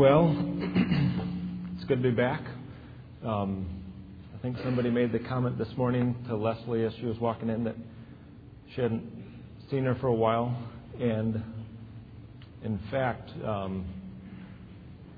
[0.00, 0.34] Well,
[1.76, 2.40] it's good to be back.
[3.22, 3.68] Um,
[4.34, 7.64] I think somebody made the comment this morning to Leslie as she was walking in
[7.64, 7.76] that
[8.74, 9.02] she hadn't
[9.70, 10.56] seen her for a while.
[10.98, 11.42] And
[12.64, 13.84] in fact, um,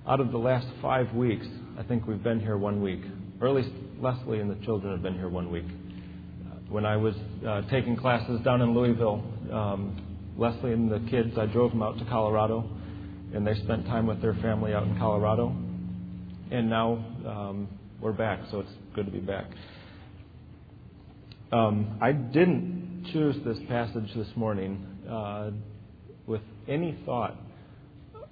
[0.04, 1.46] out of the last five weeks,
[1.78, 3.02] I think we've been here one week.
[3.40, 3.70] Or at least
[4.00, 5.66] Leslie and the children have been here one week.
[6.68, 7.14] When I was
[7.46, 9.22] uh, taking classes down in Louisville,
[9.52, 12.68] um, Leslie and the kids, I drove them out to Colorado
[13.34, 15.54] and they spent time with their family out in Colorado.
[16.50, 17.68] And now um,
[18.00, 19.46] we're back, so it's good to be back.
[21.50, 25.50] Um, I didn't choose this passage this morning uh,
[26.26, 27.36] with any thought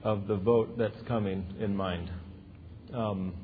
[0.02, 2.10] of the vote that's coming in mind.
[2.94, 3.34] Um,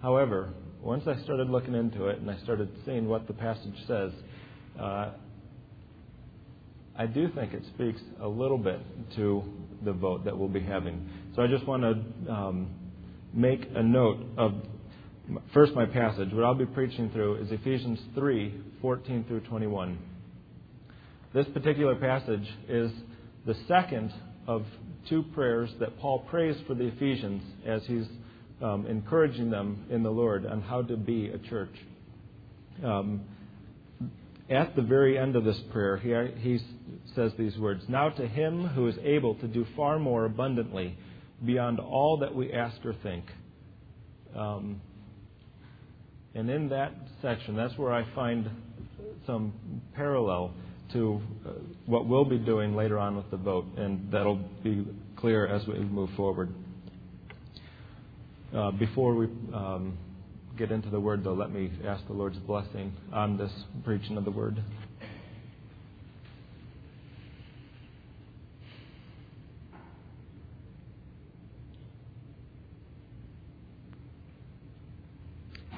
[0.00, 0.50] however,
[0.82, 4.12] once I started looking into it and I started seeing what the passage says,
[4.80, 5.10] uh,
[6.96, 8.80] I do think it speaks a little bit
[9.16, 9.42] to
[9.84, 11.08] the vote that we'll be having.
[11.34, 12.70] So I just want to um,
[13.32, 14.54] make a note of
[15.54, 16.32] first my passage.
[16.32, 19.98] What I'll be preaching through is Ephesians 3 14 through 21.
[21.34, 22.92] This particular passage is
[23.46, 24.12] the second
[24.46, 24.64] of
[25.08, 28.06] two prayers that Paul prays for the Ephesians as he's
[28.60, 31.74] um, encouraging them in the Lord on how to be a church.
[32.84, 33.22] Um,
[34.52, 36.58] at the very end of this prayer, he, he
[37.14, 40.96] says these words Now to him who is able to do far more abundantly
[41.44, 43.24] beyond all that we ask or think.
[44.36, 44.80] Um,
[46.34, 48.48] and in that section, that's where I find
[49.26, 49.52] some
[49.94, 50.54] parallel
[50.92, 51.50] to uh,
[51.86, 54.86] what we'll be doing later on with the vote, and that'll be
[55.16, 56.52] clear as we move forward.
[58.54, 59.96] Uh, before we um,
[60.56, 63.52] get into the word, though, let me ask the Lord's blessing on this
[63.84, 64.62] preaching of the word.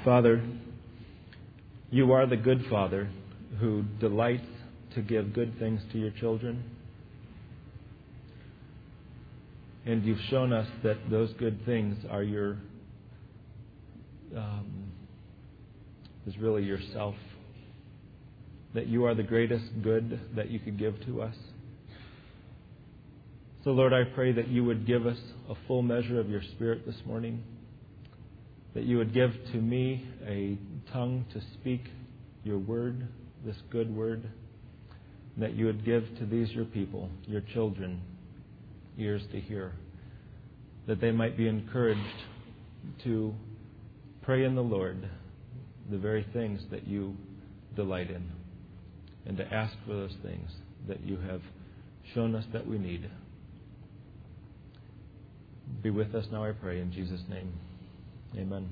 [0.05, 0.43] Father,
[1.91, 3.09] you are the good Father
[3.59, 4.45] who delights
[4.95, 6.63] to give good things to your children.
[9.87, 12.59] And you've shown us that those good things are your
[14.37, 14.93] um,
[16.27, 17.15] is really yourself.
[18.75, 21.35] That you are the greatest good that you could give to us.
[23.63, 25.17] So, Lord, I pray that you would give us
[25.49, 27.43] a full measure of your Spirit this morning.
[28.75, 30.59] That you would give to me a
[30.93, 31.83] tongue to speak
[32.43, 33.09] your word,
[33.45, 34.29] this good word.
[35.39, 38.03] That you would give to these your people, your children,
[38.99, 39.73] ears to hear.
[40.87, 42.01] That they might be encouraged
[43.05, 43.35] to
[44.25, 45.07] Pray in the Lord
[45.91, 47.15] the very things that you
[47.77, 48.25] delight in,
[49.27, 50.51] and to ask for those things
[50.89, 51.43] that you have
[52.15, 53.11] shown us that we need.
[55.83, 57.53] Be with us now, I pray, in Jesus' name.
[58.35, 58.71] Amen.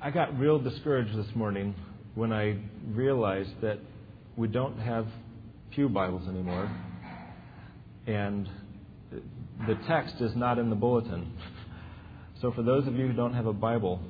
[0.00, 1.74] I got real discouraged this morning
[2.14, 2.56] when I
[2.92, 3.80] realized that
[4.36, 5.08] we don't have
[5.72, 6.70] Pew Bibles anymore.
[8.06, 8.48] And
[9.66, 11.32] the text is not in the bulletin.
[12.40, 14.00] So, for those of you who don't have a Bible,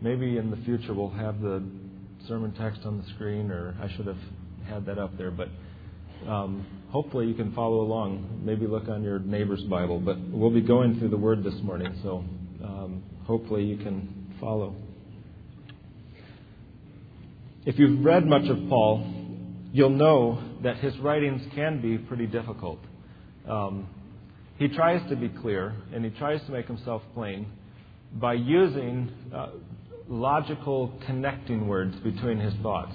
[0.00, 1.62] maybe in the future we'll have the
[2.28, 4.18] sermon text on the screen, or I should have
[4.68, 5.30] had that up there.
[5.30, 5.48] But
[6.28, 8.42] um, hopefully you can follow along.
[8.44, 9.98] Maybe look on your neighbor's Bible.
[9.98, 12.24] But we'll be going through the Word this morning, so
[12.62, 14.76] um, hopefully you can follow.
[17.64, 19.06] If you've read much of Paul,
[19.72, 22.80] you'll know that his writings can be pretty difficult.
[23.48, 23.88] Um,
[24.62, 27.46] he tries to be clear and he tries to make himself plain
[28.14, 29.48] by using uh,
[30.08, 32.94] logical connecting words between his thoughts.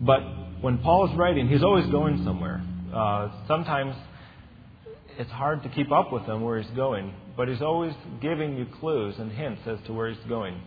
[0.00, 0.20] But
[0.62, 2.64] when Paul is writing, he's always going somewhere.
[2.94, 3.94] Uh, sometimes
[5.18, 8.66] it's hard to keep up with him where he's going, but he's always giving you
[8.80, 10.58] clues and hints as to where he's going.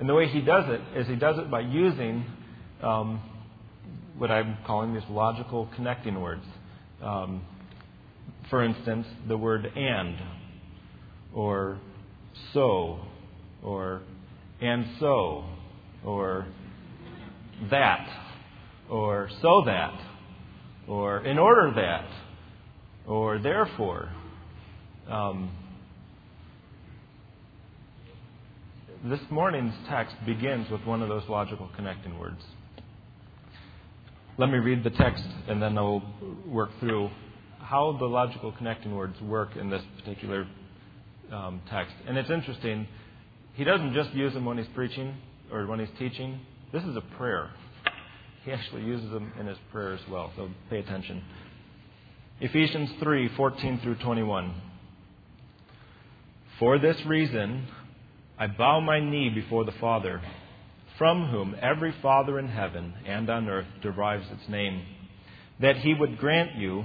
[0.00, 2.24] And the way he does it is he does it by using
[2.82, 3.22] um,
[4.18, 6.44] what I'm calling these logical connecting words.
[7.00, 7.42] Um,
[8.52, 10.14] for instance, the word and,
[11.34, 11.78] or
[12.52, 13.00] so,
[13.62, 14.02] or
[14.60, 15.46] and so,
[16.04, 16.46] or
[17.70, 18.06] that,
[18.90, 19.98] or so that,
[20.86, 22.06] or in order that,
[23.08, 24.10] or therefore.
[25.08, 25.50] Um,
[29.06, 32.42] this morning's text begins with one of those logical connecting words.
[34.36, 36.02] Let me read the text and then I'll
[36.46, 37.08] work through
[37.72, 40.46] how the logical connecting words work in this particular
[41.32, 41.94] um, text.
[42.06, 42.86] And it's interesting.
[43.54, 45.16] He doesn't just use them when he's preaching
[45.50, 46.38] or when he's teaching.
[46.70, 47.48] This is a prayer.
[48.44, 51.24] He actually uses them in his prayer as well, so pay attention.
[52.42, 54.54] Ephesians 3 14 through 21.
[56.58, 57.68] For this reason,
[58.38, 60.20] I bow my knee before the Father,
[60.98, 64.82] from whom every Father in heaven and on earth derives its name,
[65.62, 66.84] that he would grant you,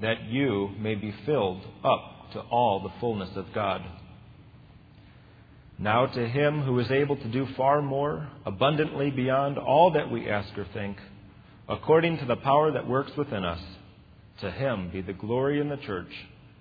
[0.00, 3.82] that you may be filled up to all the fullness of God.
[5.78, 10.28] Now to him who is able to do far more, abundantly beyond all that we
[10.28, 10.96] ask or think,
[11.68, 13.60] according to the power that works within us,
[14.40, 16.10] to him be the glory in the church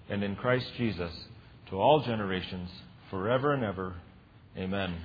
[0.10, 1.12] and in Christ Jesus
[1.70, 2.70] to all generations,
[3.10, 3.96] forever and ever.
[4.58, 4.96] Amen.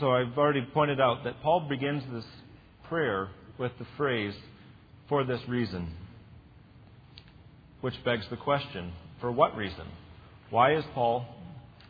[0.00, 2.24] So I've already pointed out that Paul begins this
[2.88, 3.28] prayer
[3.58, 4.34] with the phrase,
[5.08, 5.92] for this reason,
[7.80, 9.86] which begs the question, for what reason?
[10.50, 11.26] Why is Paul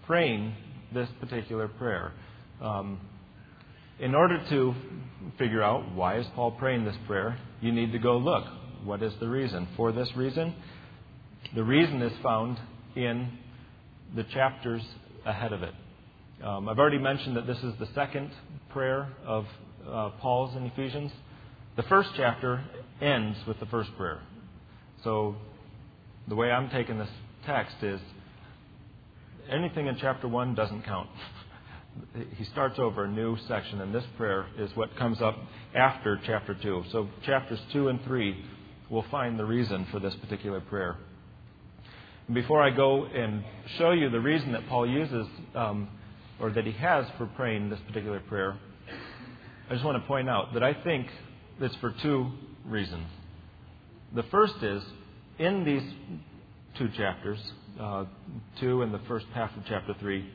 [0.07, 0.55] praying
[0.93, 2.13] this particular prayer?
[2.61, 3.01] Um,
[4.01, 4.75] in order to
[5.39, 8.45] figure out why is Paul praying this prayer, you need to go look.
[8.85, 9.69] What is the reason?
[9.77, 10.55] For this reason,
[11.55, 12.59] the reason is found
[12.97, 13.39] in
[14.15, 14.83] the chapters
[15.25, 15.75] ahead of it.
[16.43, 18.31] Um, I've already mentioned that this is the second
[18.71, 19.47] prayer of
[19.89, 21.13] uh, Paul's in Ephesians.
[21.77, 22.65] The first chapter
[23.01, 24.21] ends with the first prayer.
[25.03, 25.37] So
[26.29, 27.11] the way I'm taking this
[27.47, 28.01] text is
[29.51, 31.11] anything in chapter 1 doesn't count.
[32.37, 35.37] he starts over a new section, and this prayer is what comes up
[35.75, 36.85] after chapter 2.
[36.91, 38.45] So, chapters 2 and 3
[38.91, 40.97] will find the reason for this particular prayer.
[42.27, 43.45] And before I go and
[43.79, 45.89] show you the reason that Paul uses, um,
[46.41, 48.57] or that he has for praying this particular prayer,
[49.67, 51.07] I just want to point out that I think
[51.59, 52.31] it's for two
[52.67, 53.07] reasons.
[54.15, 54.83] The first is,
[55.39, 55.83] in these
[56.77, 57.39] two chapters,
[57.81, 58.05] uh,
[58.61, 60.29] 2 and the first half of chapter 3,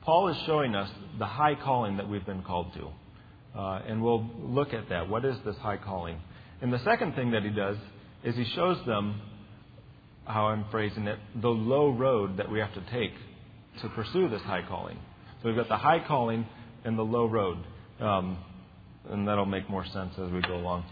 [0.00, 3.58] Paul is showing us the high calling that we've been called to.
[3.58, 5.06] Uh, and we'll look at that.
[5.06, 6.18] What is this high calling?
[6.62, 7.76] And the second thing that he does
[8.24, 9.20] is he shows them,
[10.24, 13.12] how I'm phrasing it, the low road that we have to take
[13.82, 14.96] to pursue this high calling.
[15.42, 16.46] So we've got the high calling
[16.84, 17.58] and the low road.
[18.00, 18.38] Um,
[19.12, 20.84] and that'll make more sense as we go along.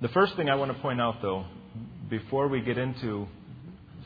[0.00, 1.46] The first thing I want to point out, though,
[2.10, 3.26] before we get into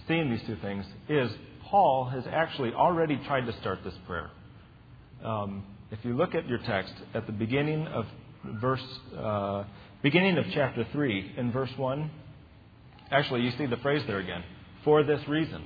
[0.07, 1.31] seeing these two things, is
[1.65, 4.31] Paul has actually already tried to start this prayer.
[5.25, 8.07] Um, if you look at your text at the beginning of
[8.61, 8.85] verse,
[9.19, 9.65] uh,
[10.03, 12.11] beginning of chapter three, in verse one,
[13.11, 14.45] actually you see the phrase there again.
[14.85, 15.65] For this reason,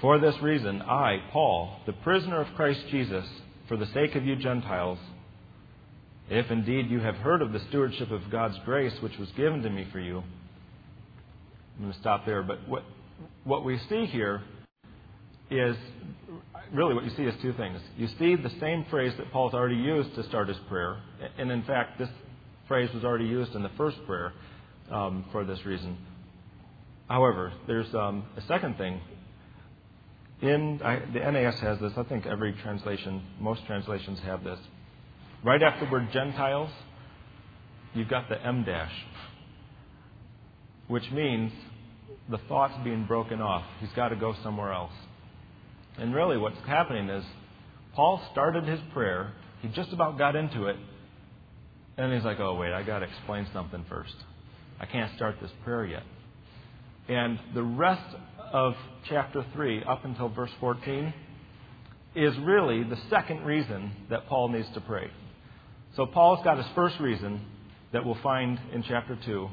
[0.00, 3.26] for this reason, I, Paul, the prisoner of Christ Jesus,
[3.68, 4.98] for the sake of you Gentiles,
[6.30, 9.70] if indeed you have heard of the stewardship of God's grace which was given to
[9.70, 10.18] me for you,
[11.76, 12.42] I'm going to stop there.
[12.42, 12.82] But what
[13.44, 14.42] what we see here
[15.50, 15.76] is
[16.72, 17.80] really what you see is two things.
[17.96, 20.98] You see the same phrase that Paul's already used to start his prayer,
[21.38, 22.08] and in fact, this
[22.66, 24.32] phrase was already used in the first prayer
[24.90, 25.96] um, for this reason.
[27.08, 29.00] However, there's um, a second thing.
[30.40, 31.92] In I, the NAS has this.
[31.96, 34.58] I think every translation, most translations have this.
[35.44, 36.70] Right after the word Gentiles,
[37.94, 38.92] you've got the em dash,
[40.86, 41.52] which means
[42.28, 43.64] the thought's being broken off.
[43.80, 44.92] He's got to go somewhere else.
[45.96, 47.24] And really, what's happening is
[47.94, 49.32] Paul started his prayer.
[49.60, 50.76] He just about got into it.
[51.96, 54.14] And he's like, oh, wait, I got to explain something first.
[54.78, 56.04] I can't start this prayer yet.
[57.08, 58.14] And the rest
[58.52, 58.74] of
[59.08, 61.12] chapter 3, up until verse 14,
[62.14, 65.10] is really the second reason that Paul needs to pray.
[65.96, 67.40] So Paul's got his first reason
[67.92, 69.48] that we'll find in chapter 2.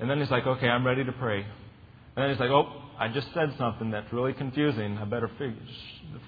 [0.00, 1.40] And then he's like, okay, I'm ready to pray.
[1.40, 4.98] And then he's like, oh, I just said something that's really confusing.
[4.98, 5.56] I better figure,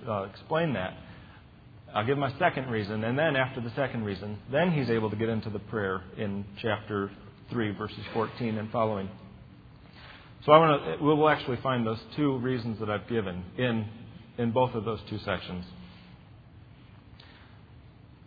[0.09, 0.95] uh, explain that.
[1.95, 5.17] I'll give my second reason, and then after the second reason, then he's able to
[5.17, 7.11] get into the prayer in chapter
[7.51, 9.11] 3, verses 14 and following.
[10.45, 13.87] So I want to, we'll actually find those two reasons that I've given in,
[14.39, 15.65] in both of those two sections.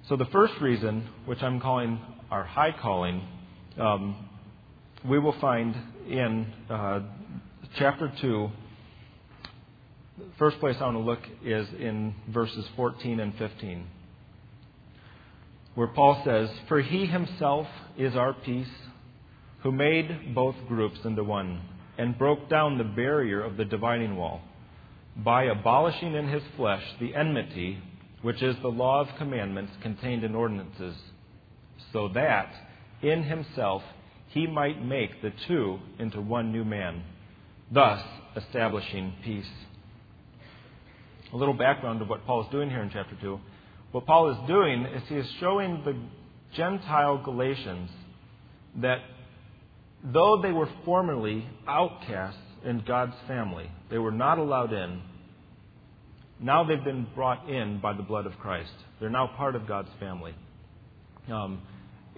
[0.07, 1.99] So the first reason, which I'm calling
[2.31, 3.21] our high calling,
[3.77, 4.29] um,
[5.03, 5.75] we will find
[6.07, 7.01] in uh,
[7.77, 8.49] chapter 2,
[10.17, 13.87] The first place I want to look is in verses 14 and 15,
[15.73, 17.67] where Paul says, For he himself
[17.97, 18.71] is our peace,
[19.63, 21.61] who made both groups into one,
[21.97, 24.41] and broke down the barrier of the dividing wall,
[25.15, 27.79] by abolishing in his flesh the enmity,
[28.21, 30.95] which is the law of commandments contained in ordinances,
[31.93, 32.51] so that
[33.01, 33.81] in himself
[34.29, 37.03] he might make the two into one new man,
[37.71, 38.01] thus
[38.35, 39.49] establishing peace.
[41.33, 43.39] A little background of what Paul is doing here in chapter 2.
[43.91, 45.95] What Paul is doing is he is showing the
[46.55, 47.89] Gentile Galatians
[48.81, 48.99] that
[50.13, 55.01] though they were formerly outcasts in God's family, they were not allowed in,
[56.39, 58.73] now they've been brought in by the blood of Christ.
[58.99, 60.33] They're now part of God's family.
[61.31, 61.61] Um,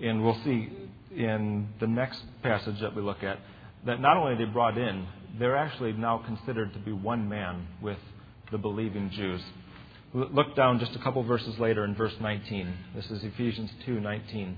[0.02, 0.70] and we'll see
[1.16, 3.40] in the next passage that we look at
[3.86, 5.08] that not only are they brought in,
[5.40, 7.98] they're actually now considered to be one man with
[8.52, 9.42] the believing Jews.
[10.14, 12.74] Look down just a couple verses later in verse 19.
[12.96, 14.58] This is Ephesians 2:19.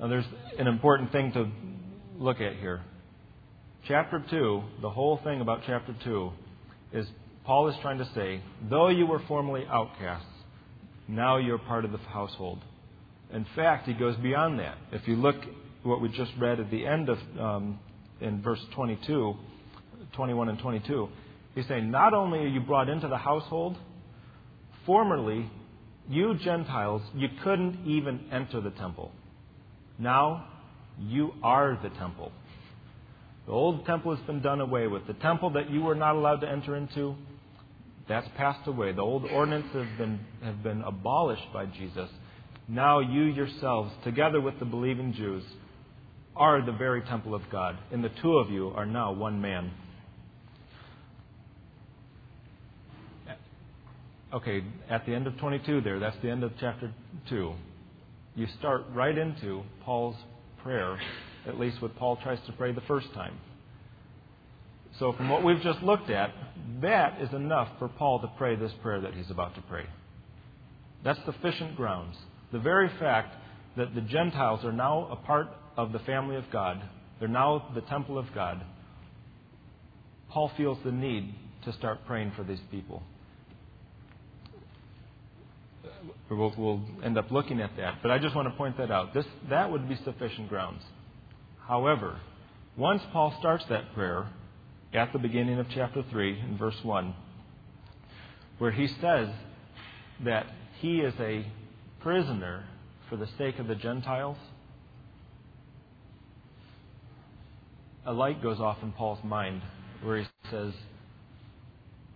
[0.00, 0.24] Now, there's
[0.58, 1.50] an important thing to
[2.18, 2.80] look at here.
[3.86, 6.30] Chapter 2, the whole thing about chapter 2,
[6.94, 7.06] is
[7.44, 8.40] Paul is trying to say,
[8.70, 10.26] though you were formerly outcasts,
[11.06, 12.60] now you're part of the household.
[13.30, 14.78] In fact, he goes beyond that.
[14.90, 15.36] If you look
[15.82, 17.78] what we just read at the end of um,
[18.22, 19.34] in verse 22,
[20.14, 21.08] 21 and 22,
[21.54, 23.76] he's saying, Not only are you brought into the household,
[24.86, 25.50] formerly,
[26.08, 29.12] you Gentiles, you couldn't even enter the temple.
[30.00, 30.48] Now,
[30.98, 32.32] you are the temple.
[33.46, 35.06] The old temple has been done away with.
[35.06, 37.14] The temple that you were not allowed to enter into,
[38.08, 38.92] that's passed away.
[38.92, 42.08] The old ordinances have been, have been abolished by Jesus.
[42.66, 45.44] Now you yourselves, together with the believing Jews,
[46.34, 49.72] are the very temple of God, and the two of you are now one man.
[54.32, 56.92] Okay, at the end of 22 there, that's the end of chapter
[57.28, 57.52] 2.
[58.34, 60.16] You start right into Paul's
[60.62, 60.98] prayer,
[61.46, 63.34] at least what Paul tries to pray the first time.
[64.98, 66.32] So, from what we've just looked at,
[66.82, 69.86] that is enough for Paul to pray this prayer that he's about to pray.
[71.04, 72.16] That's sufficient grounds.
[72.52, 73.34] The very fact
[73.76, 76.82] that the Gentiles are now a part of the family of God.
[77.18, 78.62] They're now the temple of God.
[80.28, 81.34] Paul feels the need
[81.64, 83.02] to start praying for these people.
[85.84, 85.88] Uh,
[86.30, 89.14] we'll, we'll, end up looking at that, but I just want to point that out.
[89.14, 90.82] This, that would be sufficient grounds.
[91.66, 92.20] However,
[92.76, 94.28] once Paul starts that prayer
[94.92, 97.14] at the beginning of chapter 3, in verse 1,
[98.58, 99.28] where he says
[100.24, 100.46] that
[100.80, 101.46] he is a
[102.00, 102.64] prisoner
[103.08, 104.36] for the sake of the Gentiles,
[108.04, 109.62] a light goes off in Paul's mind
[110.02, 110.72] where he says,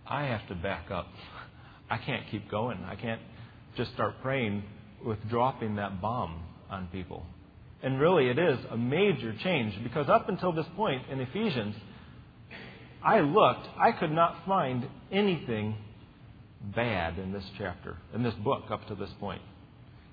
[0.05, 1.07] I have to back up.
[1.89, 2.83] I can't keep going.
[2.83, 3.21] I can't
[3.75, 4.63] just start praying
[5.05, 7.25] with dropping that bomb on people.
[7.83, 11.75] And really, it is a major change because up until this point in Ephesians,
[13.03, 15.75] I looked, I could not find anything
[16.75, 19.41] bad in this chapter, in this book up to this point.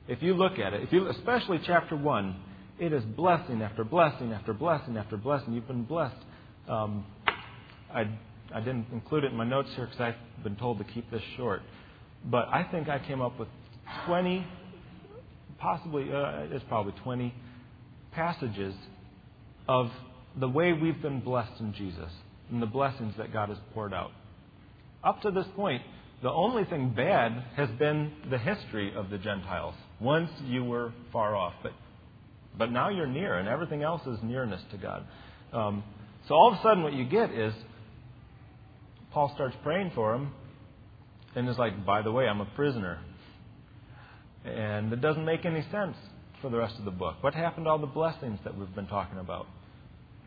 [0.08, 2.36] If you look at it, if you, especially chapter 1,
[2.78, 5.54] it is blessing after blessing after blessing after blessing.
[5.54, 6.16] You've been blessed.
[6.68, 7.06] Um,
[7.94, 8.04] I,
[8.54, 11.22] I didn't include it in my notes here because I've been told to keep this
[11.36, 11.62] short.
[12.24, 13.48] But I think I came up with
[14.06, 14.46] 20,
[15.58, 17.34] possibly, uh, it's probably 20
[18.12, 18.74] passages
[19.68, 19.90] of
[20.38, 22.10] the way we've been blessed in Jesus
[22.50, 24.12] and the blessings that God has poured out.
[25.02, 25.82] Up to this point,
[26.22, 29.74] the only thing bad has been the history of the Gentiles.
[30.00, 31.72] Once you were far off, but
[32.56, 35.06] but now you're near, and everything else is nearness to God.
[35.52, 35.82] Um,
[36.28, 37.54] so all of a sudden, what you get is
[39.12, 40.32] Paul starts praying for him,
[41.34, 42.98] and is like, by the way, I'm a prisoner.
[44.44, 45.96] And it doesn't make any sense
[46.40, 47.16] for the rest of the book.
[47.20, 49.46] What happened to all the blessings that we've been talking about?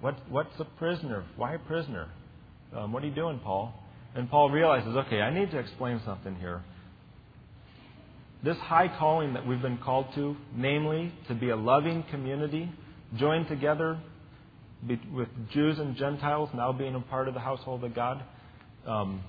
[0.01, 1.25] What, what's a prisoner?
[1.35, 2.09] Why a prisoner?
[2.75, 3.73] Um, what are you doing, Paul?
[4.15, 6.63] And Paul realizes, okay, I need to explain something here
[8.45, 12.71] this high calling that we've been called to, namely to be a loving community,
[13.17, 13.99] joined together,
[15.11, 18.23] with Jews and Gentiles now being a part of the household of God,
[18.85, 19.23] um,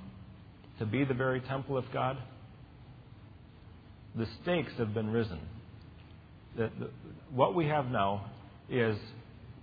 [0.79, 2.19] to be the very temple of God,
[4.15, 5.41] the stakes have been risen.
[6.57, 6.71] The,
[7.35, 8.27] what we have now
[8.71, 8.97] is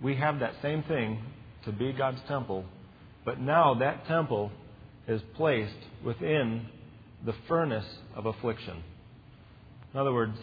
[0.02, 1.22] we have that same thing
[1.64, 2.64] to be God's temple,
[3.24, 4.50] but now that temple
[5.08, 6.66] is placed within
[7.24, 8.82] the furnace of affliction.
[9.92, 10.36] In other words,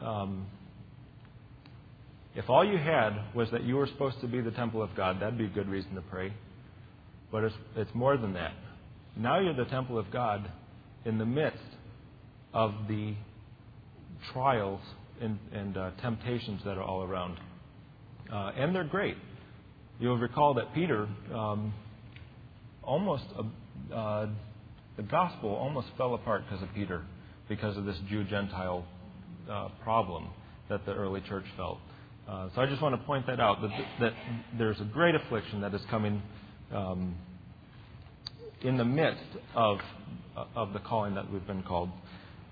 [0.00, 0.46] um,
[2.34, 5.20] if all you had was that you were supposed to be the temple of God,
[5.20, 6.32] that'd be a good reason to pray.
[7.32, 8.52] But it's, it's more than that.
[9.16, 10.50] Now you're the temple of God
[11.04, 11.58] in the midst
[12.52, 13.14] of the
[14.32, 14.80] trials
[15.20, 17.38] and, and uh, temptations that are all around.
[18.30, 19.16] Uh, and they're great.
[19.98, 21.72] You'll recall that Peter um,
[22.82, 24.28] almost, uh, uh
[24.96, 27.02] the gospel almost fell apart because of Peter,
[27.48, 28.84] because of this Jew Gentile
[29.50, 30.28] uh, problem
[30.68, 31.78] that the early church felt.
[32.28, 33.70] Uh, so I just want to point that out that,
[34.00, 34.12] that
[34.58, 36.20] there's a great affliction that is coming
[36.74, 37.14] um,
[38.62, 39.22] in the midst
[39.54, 39.78] of,
[40.54, 41.90] of the calling that we've been called.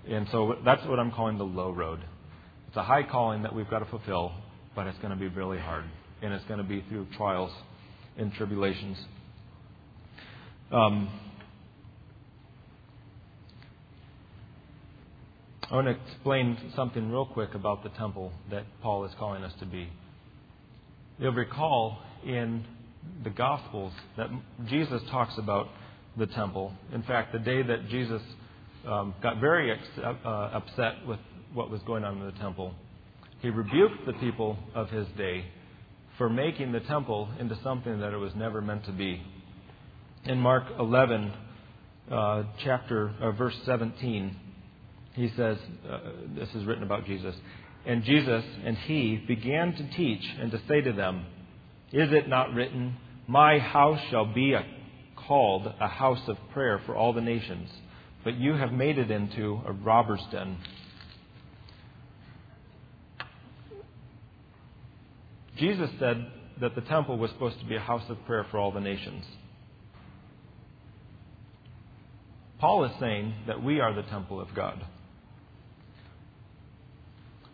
[0.07, 1.99] And so that's what I'm calling the low road.
[2.67, 4.33] It's a high calling that we've got to fulfill,
[4.75, 5.85] but it's going to be really hard.
[6.21, 7.51] And it's going to be through trials
[8.17, 8.97] and tribulations.
[10.71, 11.09] Um,
[15.69, 19.53] I want to explain something real quick about the temple that Paul is calling us
[19.59, 19.89] to be.
[21.17, 22.65] You'll recall in
[23.23, 24.27] the Gospels that
[24.67, 25.67] Jesus talks about
[26.17, 26.73] the temple.
[26.93, 28.21] In fact, the day that Jesus
[28.87, 31.19] um, got very ex- uh, upset with
[31.53, 32.73] what was going on in the temple,
[33.41, 35.45] he rebuked the people of his day
[36.17, 39.21] for making the temple into something that it was never meant to be.
[40.25, 41.33] In Mark 11,
[42.11, 44.35] uh, chapter uh, verse 17,
[45.13, 45.57] he says,
[45.89, 45.99] uh,
[46.35, 47.35] this is written about Jesus.
[47.85, 51.25] And Jesus and he began to teach and to say to them,
[51.91, 52.95] Is it not written,
[53.27, 54.65] My house shall be a,
[55.27, 57.69] called a house of prayer for all the nations,
[58.23, 60.57] but you have made it into a robber's den.
[65.57, 66.27] Jesus said
[66.59, 69.23] that the temple was supposed to be a house of prayer for all the nations.
[72.59, 74.83] Paul is saying that we are the temple of God.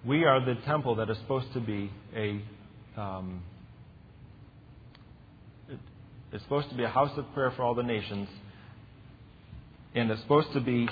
[0.06, 2.42] We are the temple that is supposed to be a
[3.00, 3.44] um,
[6.32, 8.30] it's supposed to be a house of prayer for all the nations,
[9.94, 10.88] and it's supposed to be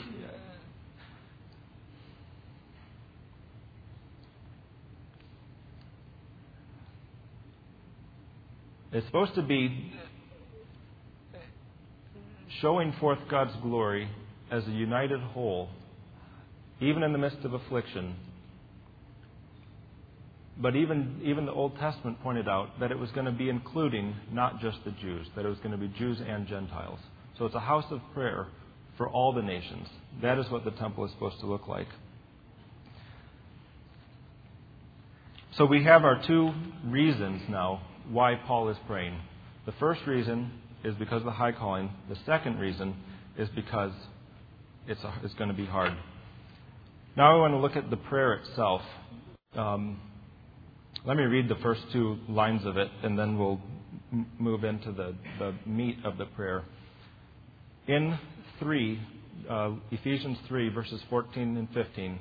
[8.91, 9.93] it's supposed to be
[12.61, 14.09] showing forth God's glory
[14.51, 15.69] as a united whole,
[16.81, 18.15] even in the midst of affliction
[20.61, 24.15] but even, even the Old Testament pointed out that it was going to be including
[24.31, 26.99] not just the Jews, that it was going to be Jews and Gentiles.
[27.37, 28.47] So it's a house of prayer
[28.97, 29.87] for all the nations.
[30.21, 31.87] That is what the temple is supposed to look like.
[35.53, 36.51] So we have our two
[36.85, 39.17] reasons now why Paul is praying.
[39.65, 40.51] The first reason
[40.83, 41.89] is because of the high calling.
[42.09, 42.95] The second reason
[43.37, 43.91] is because
[44.87, 45.93] it's, a, it's going to be hard.
[47.15, 48.81] Now I want to look at the prayer itself.
[49.53, 49.99] Um,
[51.05, 53.59] let me read the first two lines of it, and then we'll
[54.11, 56.63] m- move into the, the meat of the prayer.
[57.87, 58.17] In
[58.59, 58.99] 3,
[59.49, 62.19] uh, Ephesians 3, verses 14 and 15,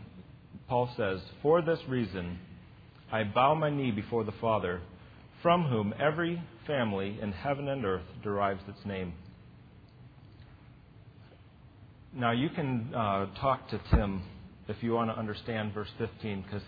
[0.69, 2.39] Paul says, For this reason
[3.11, 4.81] I bow my knee before the Father,
[5.43, 9.13] from whom every family in heaven and earth derives its name.
[12.15, 14.23] Now, you can uh, talk to Tim
[14.69, 16.63] if you want to understand verse 15, because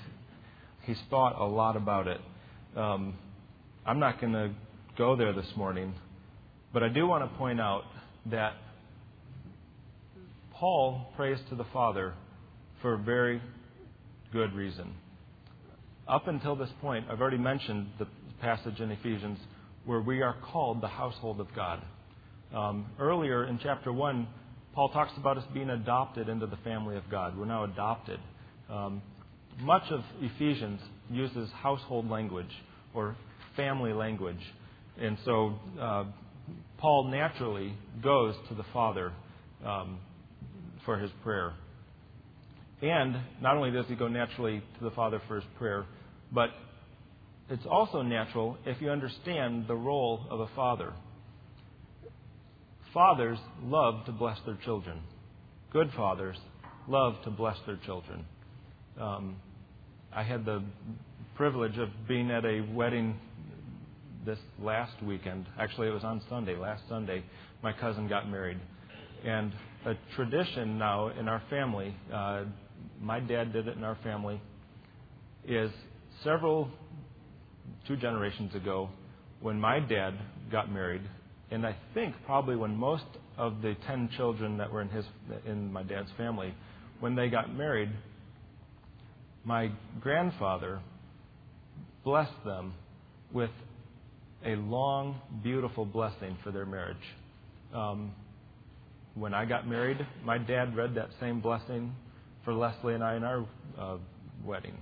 [0.82, 2.20] he's thought a lot about it.
[2.76, 3.14] Um,
[3.86, 4.50] I'm not going to
[4.96, 5.94] go there this morning,
[6.72, 7.84] but I do want to point out
[8.26, 8.54] that
[10.52, 12.14] Paul prays to the Father
[12.82, 13.40] for a very
[14.32, 14.92] good reason.
[16.06, 18.06] Up until this point, I've already mentioned the
[18.40, 19.38] passage in Ephesians
[19.84, 21.82] where we are called the household of God.
[22.54, 24.26] Um, earlier in chapter 1,
[24.74, 27.36] Paul talks about us being adopted into the family of God.
[27.38, 28.20] We're now adopted.
[28.68, 29.02] Um,
[29.62, 32.50] much of Ephesians uses household language
[32.94, 33.16] or
[33.56, 34.40] family language.
[35.00, 36.04] And so uh,
[36.78, 39.12] Paul naturally goes to the Father
[39.64, 39.98] um,
[40.84, 41.52] for his prayer.
[42.82, 45.84] And not only does he go naturally to the Father for his prayer,
[46.32, 46.50] but
[47.50, 50.92] it's also natural if you understand the role of a father.
[52.94, 55.00] Fathers love to bless their children.
[55.72, 56.36] Good fathers
[56.88, 58.24] love to bless their children.
[59.00, 59.36] Um,
[60.12, 60.62] I had the
[61.36, 63.18] privilege of being at a wedding
[64.26, 65.46] this last weekend.
[65.58, 67.22] Actually, it was on Sunday, last Sunday,
[67.62, 68.58] my cousin got married.
[69.24, 69.52] And
[69.86, 72.44] a tradition now in our family, uh,
[73.00, 74.40] my dad did it in our family,
[75.46, 75.70] is
[76.24, 76.68] several,
[77.86, 78.90] two generations ago,
[79.40, 80.14] when my dad
[80.50, 81.02] got married,
[81.52, 83.04] and I think probably when most
[83.38, 85.04] of the ten children that were in his
[85.46, 86.54] in my dad's family,
[86.98, 87.90] when they got married,
[89.44, 90.80] my grandfather
[92.04, 92.74] blessed them
[93.32, 93.50] with
[94.44, 96.96] a long, beautiful blessing for their marriage.
[97.74, 98.12] Um,
[99.14, 101.92] when I got married, my dad read that same blessing
[102.44, 103.44] for Leslie and I in our
[103.78, 103.96] uh,
[104.44, 104.76] wedding.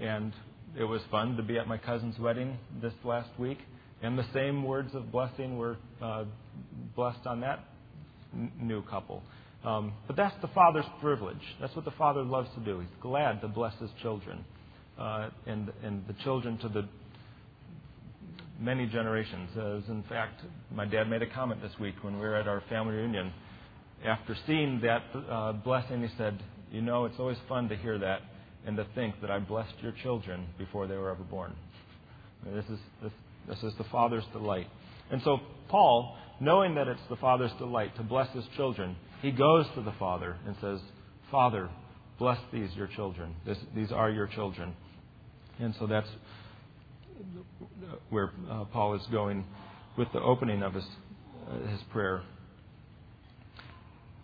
[0.00, 0.32] And
[0.78, 3.58] it was fun to be at my cousin's wedding this last week.
[4.02, 6.24] And the same words of blessing were uh,
[6.94, 7.64] blessed on that
[8.32, 9.22] n- new couple.
[9.64, 11.42] Um, but that's the father's privilege.
[11.60, 12.80] That's what the father loves to do.
[12.80, 14.44] He's glad to bless his children
[14.98, 16.88] uh, and, and the children to the
[18.60, 19.50] many generations.
[19.52, 20.42] As in fact,
[20.72, 23.32] my dad made a comment this week when we were at our family reunion.
[24.04, 26.40] After seeing that uh, blessing, he said,
[26.70, 28.20] You know, it's always fun to hear that
[28.66, 31.54] and to think that I blessed your children before they were ever born.
[32.44, 33.12] This is, this,
[33.48, 34.68] this is the Father's delight.
[35.10, 39.66] And so, Paul, knowing that it's the Father's delight to bless his children, he goes
[39.74, 40.80] to the Father and says,
[41.30, 41.68] Father,
[42.18, 43.34] bless these, your children.
[43.46, 44.74] This, these are your children.
[45.58, 46.08] And so that's
[48.10, 49.44] where uh, Paul is going
[49.96, 50.84] with the opening of his,
[51.48, 52.22] uh, his prayer.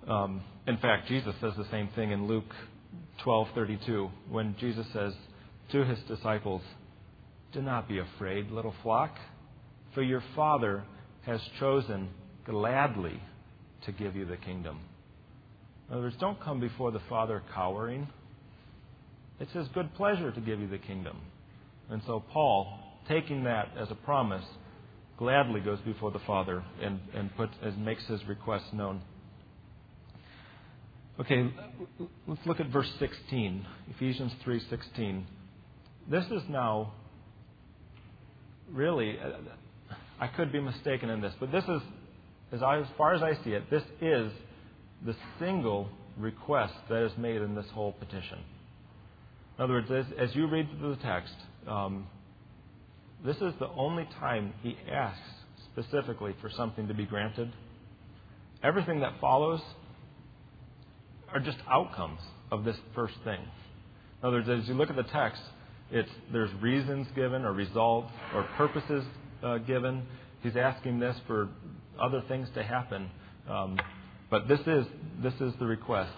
[0.06, 2.52] Um, in fact, Jesus says the same thing in Luke
[3.24, 5.14] 12:32 when Jesus says
[5.72, 6.62] to his disciples,
[7.52, 9.16] "Do not be afraid, little flock,
[9.94, 10.84] for your Father
[11.22, 12.10] has chosen
[12.44, 13.20] gladly
[13.86, 14.80] to give you the kingdom."
[15.88, 18.08] In other words, don't come before the Father cowering.
[19.40, 21.18] It's his good pleasure to give you the kingdom.
[21.90, 24.44] And so Paul, taking that as a promise,
[25.18, 29.02] gladly goes before the Father and, and, puts, makes his request known.
[31.20, 31.48] Okay,
[32.26, 35.24] let's look at verse 16, Ephesians 3:16.
[36.10, 36.92] This is now
[38.72, 39.16] really
[40.18, 41.82] I could be mistaken in this, but this is
[42.52, 44.30] as, I, as far as I see it, this is
[45.04, 48.38] the single request that is made in this whole petition.
[49.58, 51.34] In other words, as, as you read through the text,
[51.66, 52.06] um,
[53.24, 55.20] this is the only time he asks
[55.72, 57.52] specifically for something to be granted.
[58.62, 59.60] Everything that follows
[61.32, 63.40] are just outcomes of this first thing.
[63.40, 65.40] In other words, as you look at the text,
[66.32, 69.04] there's reasons given or results or purposes
[69.42, 70.02] uh, given.
[70.42, 71.48] He's asking this for
[72.00, 73.10] other things to happen.
[73.48, 73.78] Um,
[74.30, 74.86] but this is,
[75.22, 76.12] this is the request.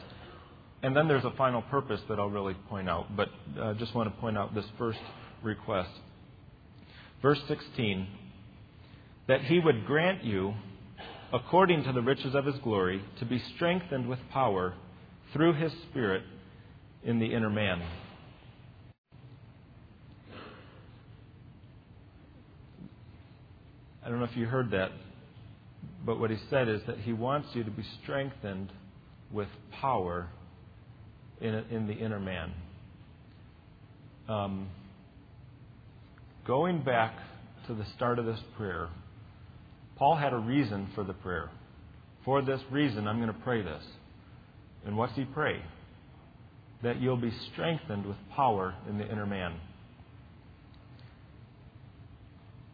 [0.82, 3.16] And then there's a final purpose that I'll really point out.
[3.16, 5.00] But I uh, just want to point out this first
[5.42, 5.90] request.
[7.22, 8.06] Verse 16
[9.28, 10.54] that he would grant you,
[11.32, 14.74] according to the riches of his glory, to be strengthened with power
[15.32, 16.22] through his Spirit
[17.02, 17.82] in the inner man.
[24.04, 24.92] I don't know if you heard that,
[26.04, 28.72] but what he said is that he wants you to be strengthened
[29.32, 29.48] with
[29.80, 30.28] power
[31.40, 32.52] in, in the inner man.
[34.28, 34.68] Um,
[36.46, 37.14] going back
[37.66, 38.88] to the start of this prayer,
[39.96, 41.50] Paul had a reason for the prayer.
[42.24, 43.82] For this reason, I'm going to pray this.
[44.84, 45.62] And what's he pray?
[46.82, 49.54] That you'll be strengthened with power in the inner man.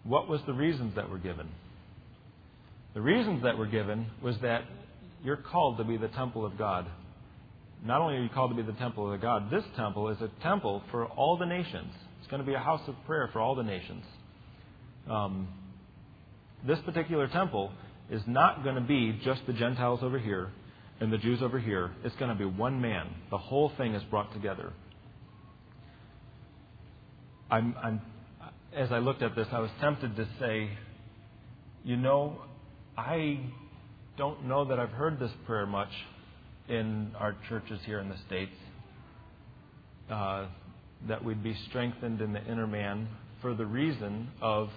[0.05, 1.48] What was the reasons that were given?
[2.95, 4.65] The reasons that were given was that
[5.25, 6.87] you're called to be the temple of God.
[7.85, 10.31] Not only are you called to be the temple of God, this temple is a
[10.43, 11.93] temple for all the nations.
[12.21, 14.05] It's going to be a house of prayer for all the nations.
[15.11, 15.49] Um,
[16.67, 17.73] this particular temple
[18.11, 20.51] is not going to be just the Gentiles over here
[21.01, 21.91] and the Jews over here.
[22.05, 23.09] It's going to be one man.
[23.31, 24.73] The whole thing is brought together.
[27.51, 28.01] I'm, I'm,
[28.75, 30.71] as I looked at this, I was tempted to say,
[31.85, 32.39] you know,
[32.97, 33.41] I
[34.19, 35.89] don't know that I've heard this prayer much
[36.69, 38.53] in our churches here in the States.
[40.11, 40.47] Uh,
[41.09, 43.09] that we'd be strengthened in the inner man
[43.41, 44.69] for the reason of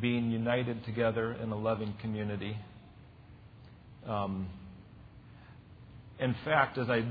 [0.00, 2.56] being united together in a loving community.
[4.06, 4.48] Um,
[6.18, 7.04] in fact, as I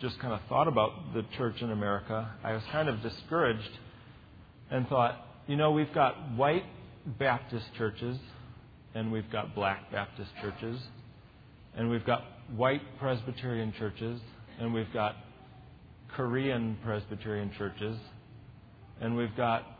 [0.00, 3.70] just kind of thought about the church in America, I was kind of discouraged
[4.70, 5.16] and thought,
[5.46, 6.64] you know, we've got white
[7.18, 8.18] Baptist churches
[8.96, 10.80] and we've got black Baptist churches
[11.76, 12.24] and we've got
[12.56, 14.20] white Presbyterian churches
[14.58, 15.14] and we've got
[16.14, 17.96] Korean Presbyterian churches
[19.00, 19.76] and we've got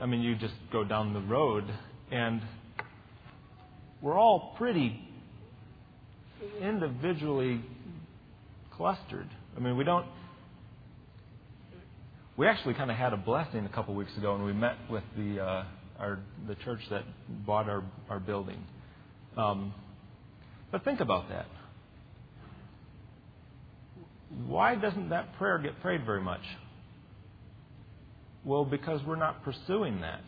[0.00, 1.64] I mean, you just go down the road,
[2.10, 2.42] and
[4.02, 5.00] we're all pretty
[6.60, 7.62] individually
[8.72, 9.28] clustered.
[9.56, 10.06] I mean, we don't.
[12.36, 15.04] We actually kind of had a blessing a couple weeks ago when we met with
[15.16, 15.64] the uh,
[15.98, 17.04] our the church that
[17.46, 18.62] bought our our building.
[19.36, 19.74] Um,
[20.70, 21.46] but think about that.
[24.46, 26.42] Why doesn't that prayer get prayed very much?
[28.44, 30.20] Well, because we're not pursuing that.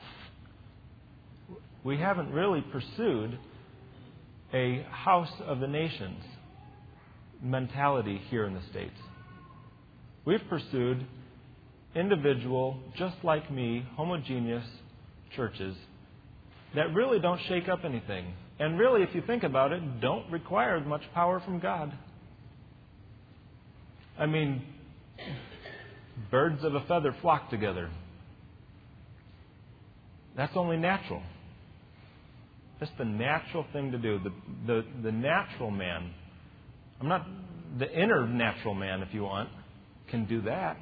[1.85, 3.39] We haven't really pursued
[4.53, 6.23] a house of the nations
[7.43, 8.97] mentality here in the States.
[10.25, 11.07] We've pursued
[11.95, 14.67] individual, just like me, homogeneous
[15.37, 15.77] churches
[16.75, 18.33] that really don't shake up anything.
[18.59, 21.93] And really, if you think about it, don't require much power from God.
[24.19, 24.63] I mean,
[26.31, 27.89] birds of a feather flock together.
[30.37, 31.23] That's only natural.
[32.81, 34.21] That's the natural thing to do.
[34.23, 34.33] The,
[34.67, 36.13] the, the natural man,
[37.01, 37.27] I'm not,
[37.79, 39.49] the inner natural man, if you want,
[40.11, 40.77] can do that.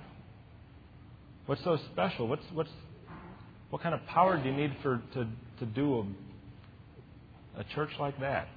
[1.47, 2.29] What's so special?
[2.29, 2.71] What's, what's,
[3.71, 5.27] what kind of power do you need for, to,
[5.59, 6.07] to do
[7.57, 8.49] a, a church like that?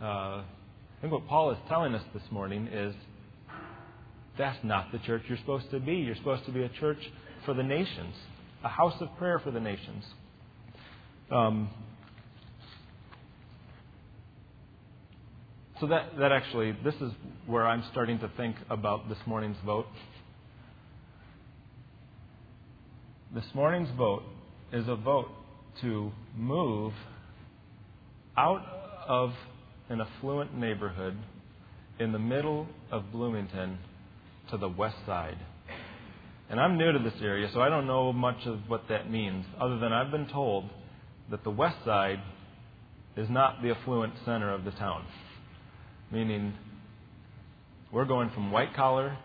[0.00, 0.44] Uh, I
[1.00, 2.94] think what Paul is telling us this morning is
[4.36, 5.94] that's not the church you're supposed to be.
[5.94, 6.98] You're supposed to be a church
[7.44, 8.14] for the nations,
[8.64, 10.04] a house of prayer for the nations.
[11.30, 11.70] Um,
[15.80, 17.12] so that, that actually, this is
[17.46, 19.86] where I'm starting to think about this morning's vote.
[23.34, 24.22] This morning's vote
[24.72, 25.28] is a vote
[25.80, 26.92] to move
[28.36, 28.62] out
[29.08, 29.32] of
[29.88, 31.16] an affluent neighborhood
[31.98, 33.78] in the middle of Bloomington
[34.52, 35.36] to the west side.
[36.48, 39.44] And I'm new to this area, so I don't know much of what that means,
[39.60, 40.70] other than I've been told
[41.32, 42.20] that the west side
[43.16, 45.04] is not the affluent center of the town.
[46.12, 46.54] Meaning,
[47.90, 49.18] we're going from white collar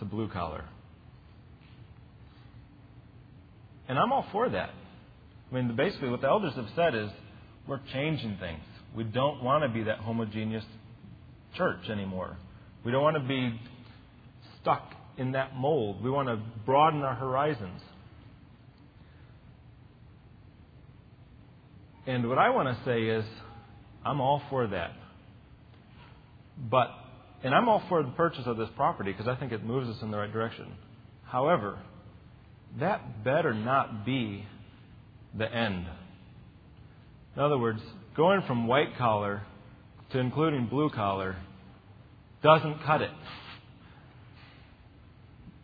[0.00, 0.64] to blue collar.
[3.88, 4.70] And I'm all for that.
[5.50, 7.08] I mean, basically, what the elders have said is
[7.68, 8.62] we're changing things.
[8.94, 10.64] We don't want to be that homogeneous
[11.56, 12.36] church anymore.
[12.84, 13.60] We don't want to be
[14.60, 16.02] stuck in that mold.
[16.02, 17.80] We want to broaden our horizons.
[22.06, 23.24] And what I want to say is,
[24.04, 24.92] I'm all for that.
[26.70, 26.88] But,
[27.42, 30.00] and I'm all for the purchase of this property because I think it moves us
[30.02, 30.72] in the right direction.
[31.24, 31.78] However,
[32.80, 34.44] that better not be
[35.36, 35.86] the end.
[37.34, 37.80] In other words,
[38.16, 39.42] going from white collar
[40.12, 41.36] to including blue collar
[42.42, 43.10] doesn't cut it.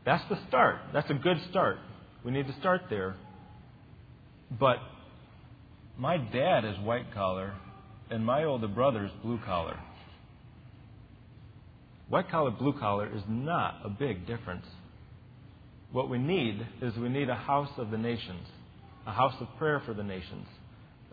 [0.04, 0.76] That's the start.
[0.92, 1.78] That's a good start.
[2.24, 3.16] We need to start there.
[4.50, 4.78] But
[5.96, 7.54] my dad is white collar,
[8.10, 9.78] and my older brother is blue collar.
[12.08, 14.66] White collar, blue collar is not a big difference.
[15.92, 18.46] What we need is we need a house of the nations,
[19.06, 20.46] a house of prayer for the nations.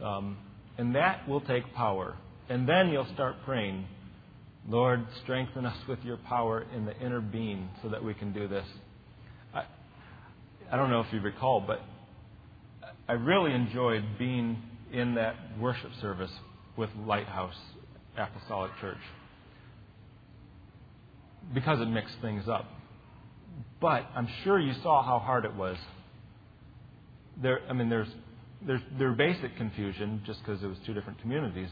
[0.02, 0.38] Um,
[0.78, 2.16] and that will take power.
[2.48, 3.86] And then you'll start praying,
[4.68, 8.48] Lord, strengthen us with your power in the inner being so that we can do
[8.48, 8.66] this.
[9.54, 9.66] I,
[10.72, 11.82] I don't know if you recall, but
[13.10, 14.62] I really enjoyed being
[14.94, 16.32] in that worship service
[16.78, 17.56] with Lighthouse
[18.18, 18.98] Apostolic Church
[21.54, 22.66] because it mixed things up.
[23.80, 25.78] But I'm sure you saw how hard it was.
[27.42, 28.10] There, I mean, there's
[28.66, 31.70] there's there's basic confusion just because it was two different communities.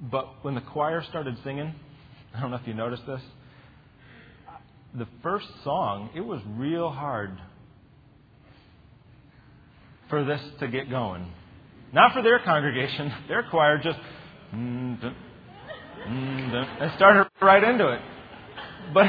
[0.00, 1.74] But when the choir started singing,
[2.34, 3.20] I don't know if you noticed this.
[4.94, 7.38] The first song, it was real hard
[10.10, 11.26] for this to get going.
[11.92, 13.12] Not for their congregation.
[13.28, 13.98] Their choir just
[14.54, 15.14] mm,
[16.08, 18.00] mm, and started right into it.
[18.92, 19.06] But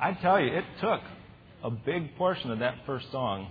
[0.00, 1.00] I tell you, it took
[1.62, 3.48] a big portion of that first song.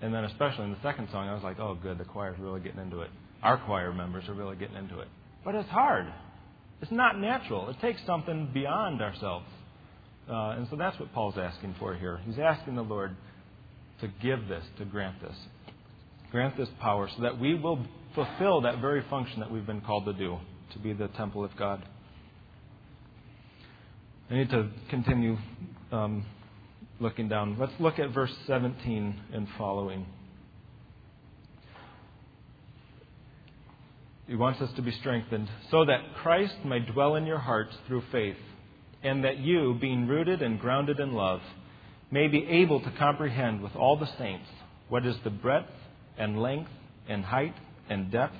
[0.00, 2.60] And then, especially in the second song, I was like, oh, good, the choir's really
[2.60, 3.10] getting into it.
[3.42, 5.08] Our choir members are really getting into it.
[5.44, 6.06] But it's hard.
[6.80, 7.68] It's not natural.
[7.68, 9.46] It takes something beyond ourselves.
[10.30, 12.20] Uh, and so that's what Paul's asking for here.
[12.24, 13.16] He's asking the Lord
[14.00, 15.34] to give this, to grant this.
[16.30, 20.04] Grant this power so that we will fulfill that very function that we've been called
[20.04, 20.38] to do,
[20.72, 21.84] to be the temple of God.
[24.30, 25.38] I need to continue
[25.90, 26.26] um,
[27.00, 27.56] looking down.
[27.58, 30.04] Let's look at verse 17 and following.
[34.26, 38.02] He wants us to be strengthened so that Christ may dwell in your hearts through
[38.12, 38.36] faith,
[39.02, 41.40] and that you, being rooted and grounded in love,
[42.10, 44.48] may be able to comprehend with all the saints
[44.90, 45.70] what is the breadth
[46.18, 46.70] and length
[47.08, 47.54] and height
[47.88, 48.36] and depth,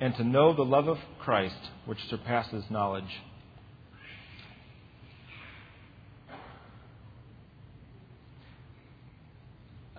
[0.00, 3.22] and to know the love of Christ which surpasses knowledge.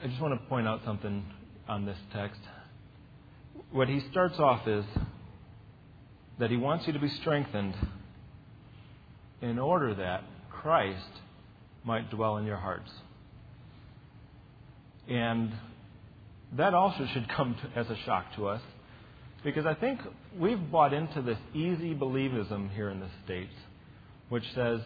[0.01, 1.25] I just want to point out something
[1.67, 2.39] on this text.
[3.71, 4.85] What he starts off is
[6.39, 7.75] that he wants you to be strengthened
[9.41, 11.09] in order that Christ
[11.83, 12.89] might dwell in your hearts.
[15.09, 15.51] And
[16.55, 18.61] that also should come to, as a shock to us
[19.43, 19.99] because I think
[20.37, 23.53] we've bought into this easy believism here in the States,
[24.29, 24.79] which says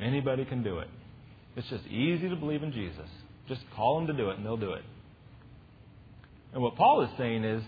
[0.00, 0.88] anybody can do it.
[1.56, 3.08] It's just easy to believe in Jesus.
[3.48, 4.84] Just call them to do it and they'll do it.
[6.52, 7.62] And what Paul is saying is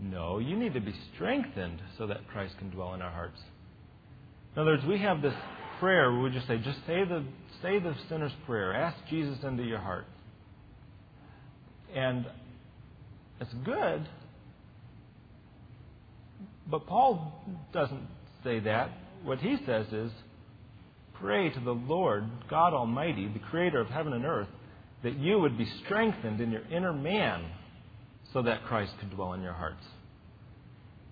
[0.00, 3.40] no, you need to be strengthened so that Christ can dwell in our hearts.
[4.54, 5.34] In other words, we have this
[5.80, 7.24] prayer where we just say, just say the,
[7.62, 8.74] say the sinner's prayer.
[8.74, 10.06] Ask Jesus into your heart.
[11.94, 12.26] And
[13.40, 14.06] it's good.
[16.70, 17.32] But Paul
[17.72, 18.08] doesn't
[18.42, 18.90] say that.
[19.22, 20.10] What he says is,
[21.24, 24.48] pray to the Lord, God Almighty, the creator of heaven and earth,
[25.02, 27.46] that you would be strengthened in your inner man
[28.34, 29.82] so that Christ could dwell in your hearts.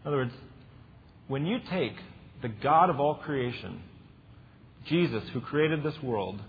[0.02, 0.34] In other words,
[1.28, 1.94] when you take
[2.42, 3.80] the God of all creation,
[4.86, 6.42] Jesus, who created this world,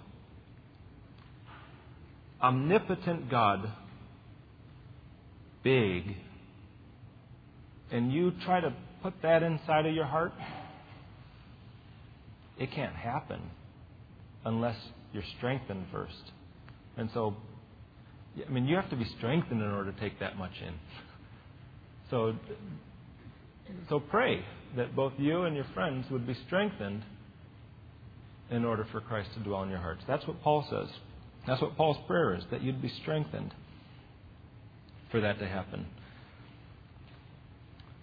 [2.41, 3.71] omnipotent God,
[5.63, 6.17] big,
[7.91, 10.34] and you try to put that inside of your heart,
[12.58, 13.42] it can't happen
[14.46, 14.76] unless
[15.13, 16.32] you're strengthened first.
[16.98, 17.36] And so,
[18.46, 20.74] I mean, you have to be strengthened in order to take that much in.
[22.10, 22.36] So,
[23.89, 24.46] so pray
[24.78, 27.02] that both you and your friends would be strengthened
[28.52, 30.04] in order for Christ to dwell in your hearts.
[30.08, 30.89] That's what Paul says.
[31.48, 33.52] That's what Paul's prayer is, that you'd be strengthened
[35.10, 35.88] for that to happen.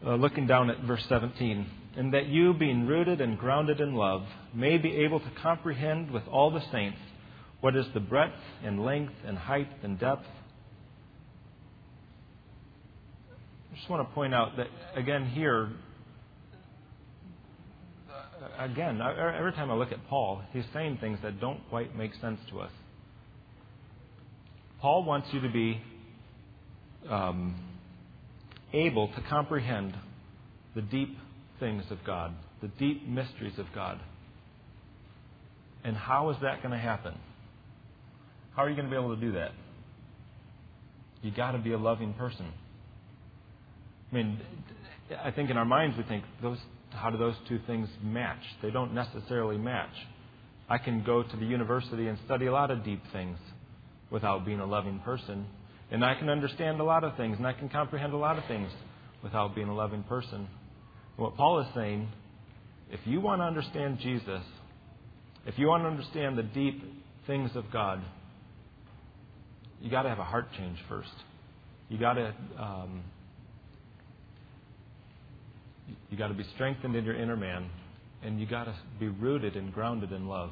[0.04, 4.22] Uh, looking down at verse 17, and that you, being rooted and grounded in love,
[4.54, 6.98] may be able to comprehend with all the saints
[7.60, 8.32] what is the breadth
[8.64, 10.26] and length and height and depth.
[13.72, 15.70] I just want to point out that, again, here,
[18.58, 22.40] again, every time I look at Paul, he's saying things that don't quite make sense
[22.50, 22.72] to us.
[24.80, 25.80] Paul wants you to be
[27.08, 27.54] um,
[28.72, 29.94] able to comprehend
[30.74, 31.18] the deep
[31.60, 34.00] things of God, the deep mysteries of God.
[35.84, 37.14] And how is that going to happen?
[38.56, 39.52] How are you going to be able to do that?
[41.22, 42.46] You got to be a loving person.
[44.10, 44.40] I mean,
[45.22, 46.58] I think in our minds we think those
[46.90, 48.42] how do those two things match?
[48.62, 49.94] They don't necessarily match.
[50.68, 53.38] I can go to the university and study a lot of deep things
[54.10, 55.46] without being a loving person.
[55.90, 58.44] And I can understand a lot of things and I can comprehend a lot of
[58.46, 58.70] things
[59.22, 60.48] without being a loving person.
[61.16, 62.08] What Paul is saying,
[62.90, 64.42] if you want to understand Jesus,
[65.46, 66.82] if you want to understand the deep
[67.26, 68.02] things of God,
[69.80, 71.08] you got to have a heart change first.
[71.88, 73.02] You got to um,
[76.10, 77.70] you got to be strengthened in your inner man,
[78.22, 80.50] and you got to be rooted and grounded in love.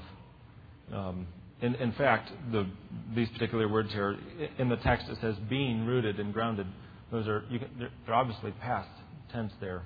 [0.92, 1.26] Um,
[1.60, 2.66] in, in fact, the,
[3.14, 4.16] these particular words here
[4.58, 6.66] in the text it says being rooted and grounded.
[7.10, 8.88] Those are can, they're, they're, obviously past
[9.32, 9.82] tense there,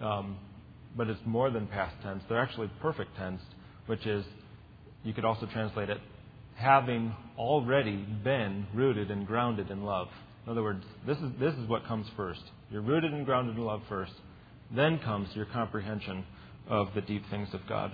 [0.00, 0.38] um,
[0.96, 2.22] but it's more than past tense.
[2.28, 3.40] They're actually perfect tense,
[3.86, 4.24] which is
[5.02, 5.98] you could also translate it
[6.56, 10.08] having already been rooted and grounded in love.
[10.44, 12.42] In other words, this is this is what comes first.
[12.70, 14.12] You're rooted and grounded in love first.
[14.74, 16.24] Then comes your comprehension
[16.68, 17.92] of the deep things of God.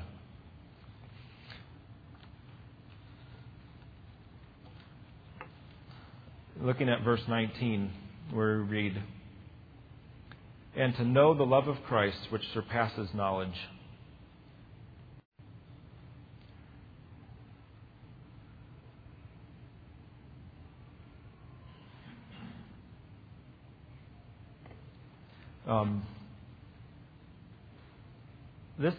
[6.61, 7.91] Looking at verse 19,
[8.33, 9.03] where we read,
[10.77, 13.49] And to know the love of Christ which surpasses knowledge.
[25.67, 26.03] Um,
[28.79, 28.95] this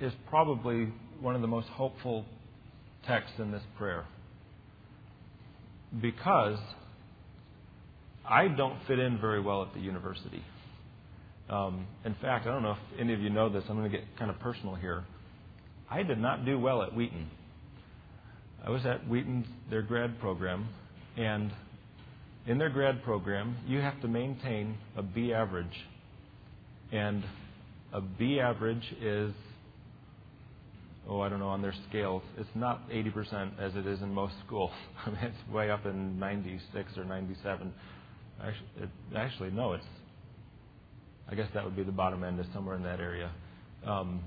[0.00, 2.24] is probably one of the most hopeful
[3.06, 4.04] texts in this prayer
[6.02, 6.58] because
[8.28, 10.42] I don't fit in very well at the university.
[11.50, 13.64] Um, in fact, I don't know if any of you know this.
[13.68, 15.04] I'm going to get kind of personal here.
[15.90, 17.30] I did not do well at Wheaton.
[18.64, 20.68] I was at Wheaton's their grad program,
[21.16, 21.50] and
[22.46, 25.66] in their grad program, you have to maintain a B average.
[26.92, 27.24] And
[27.92, 29.32] a B average is
[31.08, 34.34] oh, I don't know, on their scales, it's not 80% as it is in most
[34.46, 34.70] schools.
[35.06, 37.72] I mean, it's way up in 96 or 97.
[38.42, 39.84] Actually, it, actually no, it's,
[41.30, 43.30] I guess that would be the bottom end, is somewhere in that area.
[43.84, 44.20] Um,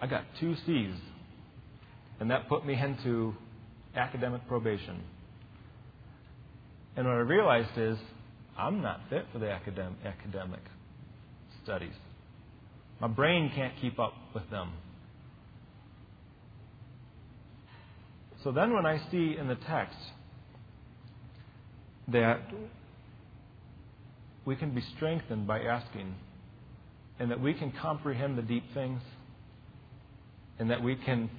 [0.00, 0.94] I got two C's,
[2.18, 3.34] and that put me into
[3.94, 5.00] academic probation.
[6.96, 7.96] And what I realized is
[8.58, 10.60] I'm not fit for the academic, academic
[11.62, 11.94] studies.
[13.00, 14.72] My brain can't keep up with them.
[18.44, 19.96] So then, when I see in the text
[22.08, 22.40] that
[24.44, 26.14] we can be strengthened by asking,
[27.18, 29.00] and that we can comprehend the deep things,
[30.58, 31.30] and that we can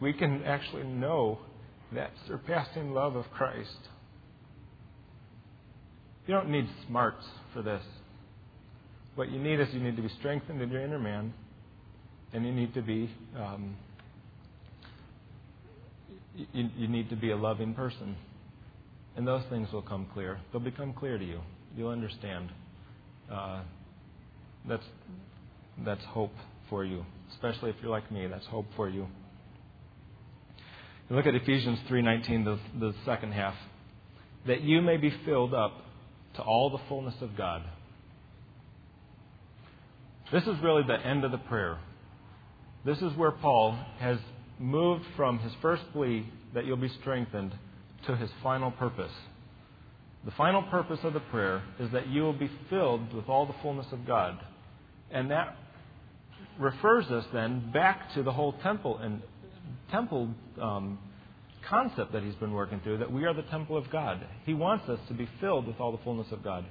[0.00, 1.38] we can actually know
[1.92, 3.88] that surpassing love of Christ.
[6.26, 7.82] You don't need smarts for this.
[9.16, 11.34] What you need is you need to be strengthened in your inner man,
[12.32, 13.76] and you need to be um,
[16.34, 18.16] you, you need to be a loving person,
[19.16, 20.38] and those things will come clear.
[20.52, 21.40] They'll become clear to you.
[21.76, 22.50] You'll understand.
[23.30, 23.62] Uh,
[24.68, 24.84] that's
[25.84, 26.32] that's hope
[26.68, 28.26] for you, especially if you're like me.
[28.26, 29.06] That's hope for you.
[31.10, 33.54] Look at Ephesians 3:19, the, the second half.
[34.46, 35.72] That you may be filled up
[36.36, 37.62] to all the fullness of God.
[40.32, 41.78] This is really the end of the prayer.
[42.84, 44.18] This is where Paul has
[44.58, 47.52] moved from his first plea that you'll be strengthened
[48.06, 49.12] to his final purpose.
[50.24, 53.54] The final purpose of the prayer is that you will be filled with all the
[53.62, 54.38] fullness of God.
[55.10, 55.56] And that
[56.58, 59.22] refers us then back to the whole temple and
[59.90, 60.28] temple
[60.60, 60.98] um,
[61.68, 64.24] concept that he's been working through that we are the temple of God.
[64.44, 66.64] He wants us to be filled with all the fullness of God.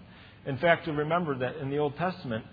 [0.46, 2.46] In fact, to remember that in the Old Testament,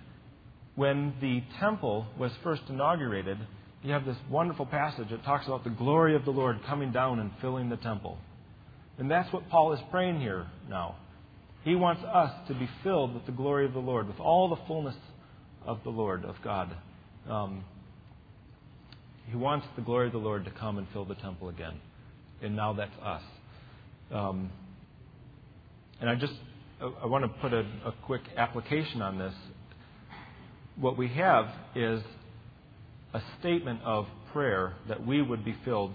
[0.75, 3.39] when the temple was first inaugurated,
[3.83, 7.19] you have this wonderful passage that talks about the glory of the Lord coming down
[7.19, 8.19] and filling the temple.
[8.99, 10.97] And that's what Paul is praying here now.
[11.65, 14.61] He wants us to be filled with the glory of the Lord, with all the
[14.67, 14.97] fullness
[15.65, 16.75] of the Lord, of God.
[17.29, 17.65] Um,
[19.27, 21.81] he wants the glory of the Lord to come and fill the temple again.
[22.43, 23.23] And now that's us.
[24.11, 24.51] Um,
[26.01, 26.33] and I just
[26.81, 29.35] I want to put a, a quick application on this.
[30.77, 32.01] What we have is
[33.13, 35.95] a statement of prayer that we would be filled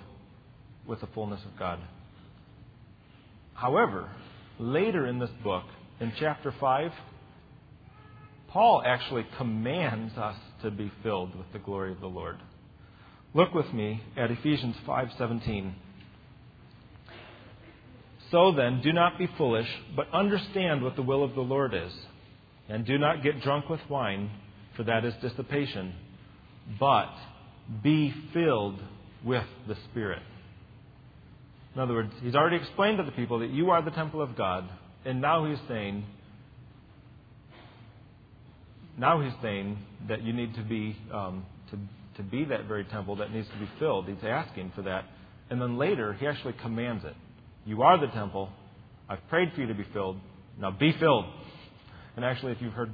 [0.86, 1.80] with the fullness of God.
[3.54, 4.10] However,
[4.60, 5.64] later in this book,
[6.00, 6.92] in chapter 5,
[8.50, 12.38] Paul actually commands us to be filled with the glory of the Lord.
[13.34, 15.74] Look with me at Ephesians 5:17.
[18.30, 21.94] So then, do not be foolish, but understand what the will of the Lord is.
[22.70, 24.30] And do not get drunk with wine,
[24.76, 25.94] for that is dissipation,
[26.80, 27.14] but
[27.84, 28.80] be filled
[29.24, 30.22] with the Spirit.
[31.76, 34.38] In other words, he's already explained to the people that you are the temple of
[34.38, 34.70] God,
[35.06, 36.06] and now he's saying,
[38.98, 41.78] now he's saying that you need to be um, to
[42.18, 44.08] to be that very temple that needs to be filled.
[44.08, 45.06] He's asking for that.
[45.50, 47.16] And then later, he actually commands it.
[47.66, 48.50] You are the temple.
[49.10, 50.18] I've prayed for you to be filled.
[50.60, 51.26] Now be filled.
[52.16, 52.92] And actually, if you've heard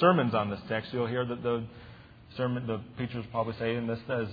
[0.00, 1.64] sermons on this text, you'll hear that the
[2.36, 4.26] sermon, the preachers probably say, and this says,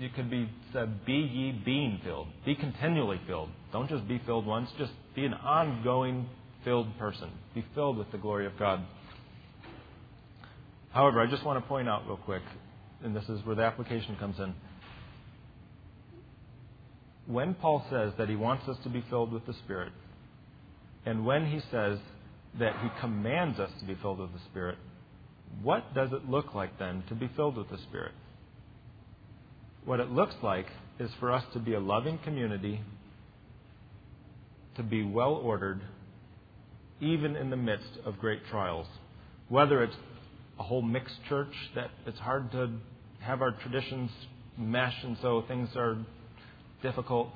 [0.00, 2.28] it could be said, be ye being filled.
[2.44, 3.50] Be continually filled.
[3.72, 6.28] Don't just be filled once, just be an ongoing
[6.64, 7.30] filled person.
[7.54, 8.80] Be filled with the glory of God.
[10.90, 12.42] However, I just want to point out real quick
[13.02, 14.54] and this is where the application comes in.
[17.26, 19.92] When Paul says that he wants us to be filled with the Spirit,
[21.04, 21.98] and when he says
[22.58, 24.78] that he commands us to be filled with the Spirit,
[25.62, 28.12] what does it look like then to be filled with the Spirit?
[29.84, 30.66] What it looks like
[30.98, 32.80] is for us to be a loving community,
[34.76, 35.80] to be well ordered,
[37.00, 38.86] even in the midst of great trials.
[39.48, 39.96] Whether it's
[40.58, 42.70] a whole mixed church that it's hard to
[43.20, 44.10] have our traditions
[44.56, 45.96] mesh, and so things are
[46.82, 47.28] difficult.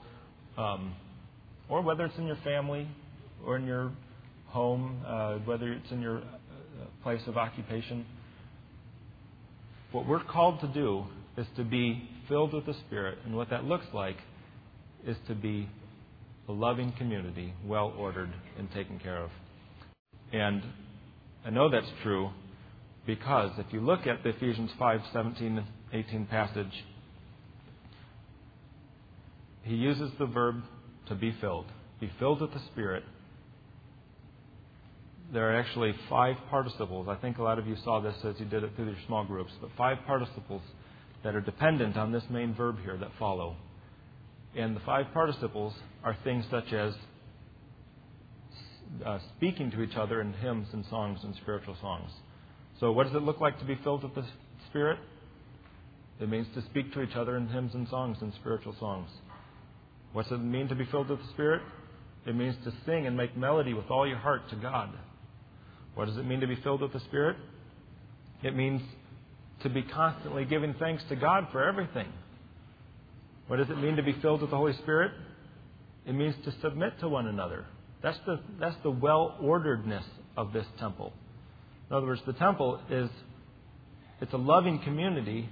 [0.59, 0.95] Um,
[1.69, 2.87] or whether it's in your family
[3.47, 3.93] or in your
[4.49, 6.23] home, uh, whether it's in your uh,
[7.03, 8.05] place of occupation.
[9.93, 11.05] What we're called to do
[11.37, 14.17] is to be filled with the Spirit, and what that looks like
[15.07, 15.69] is to be
[16.49, 19.31] a loving community, well ordered and taken care of.
[20.33, 20.63] And
[21.45, 22.31] I know that's true
[23.07, 26.85] because if you look at the Ephesians 5 17 18 passage,
[29.63, 30.63] he uses the verb
[31.09, 31.67] to be filled.
[32.01, 33.05] Be filled with the Spirit.
[35.33, 37.09] there are actually five participles.
[37.09, 39.25] I think a lot of you saw this as you did it through your small
[39.25, 40.63] groups, but five participles
[41.25, 43.57] that are dependent on this main verb here that follow.
[44.57, 46.95] And the five participles are things such as
[49.05, 52.11] uh, speaking to each other in hymns and songs and spiritual songs.
[52.81, 54.25] So, what does it look like to be filled with the
[54.69, 54.99] Spirit?
[56.21, 59.09] It means to speak to each other in hymns and songs and spiritual songs.
[60.13, 61.63] What does it mean to be filled with the Spirit?
[62.27, 64.91] It means to sing and make melody with all your heart to God.
[65.95, 67.37] What does it mean to be filled with the Spirit?
[68.43, 68.83] It means
[69.63, 72.09] to be constantly giving thanks to God for everything.
[73.47, 75.13] What does it mean to be filled with the Holy Spirit?
[76.07, 77.67] It means to submit to one another.
[78.03, 80.05] That's the, that's the well orderedness
[80.37, 81.13] of this temple.
[81.91, 83.11] In other words, the temple is
[84.21, 85.49] it's a loving community,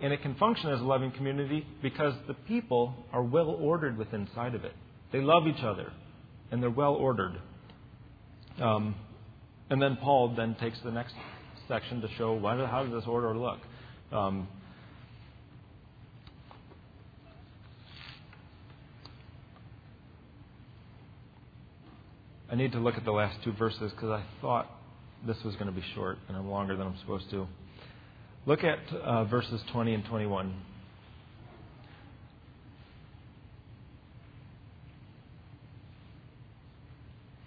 [0.00, 4.22] and it can function as a loving community because the people are well ordered within
[4.22, 4.72] inside of it.
[5.12, 5.92] They love each other,
[6.50, 7.38] and they're well ordered.
[8.60, 8.94] Um,
[9.70, 11.14] and then Paul then takes the next
[11.68, 13.58] section to show what, how does this order look.
[14.12, 14.48] Um,
[22.50, 24.70] I need to look at the last two verses because I thought
[25.26, 27.46] this was going to be short and I'm longer than I'm supposed to.
[28.46, 30.54] Look at uh, verses 20 and 21.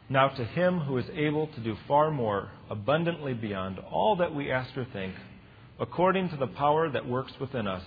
[0.09, 4.51] Now, to him who is able to do far more, abundantly beyond all that we
[4.51, 5.13] ask or think,
[5.79, 7.83] according to the power that works within us,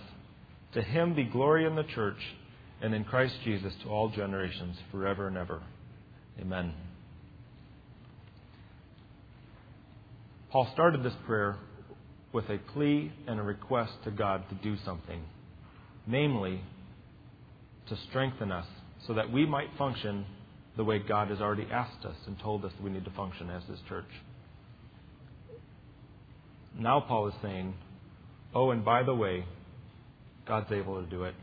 [0.75, 2.19] to him be glory in the church
[2.83, 5.63] and in Christ Jesus to all generations, forever and ever.
[6.39, 6.75] Amen.
[10.51, 11.57] Paul started this prayer
[12.33, 15.23] with a plea and a request to God to do something,
[16.07, 16.61] namely,
[17.89, 18.67] to strengthen us
[19.07, 20.27] so that we might function
[20.81, 23.51] the way God has already asked us and told us that we need to function
[23.51, 24.09] as His church.
[26.75, 27.75] Now, Paul is saying,
[28.55, 29.45] oh, and by the way,
[30.49, 31.35] God's able to do it.